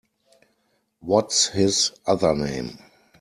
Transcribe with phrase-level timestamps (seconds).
[1.01, 2.79] What’s his other name?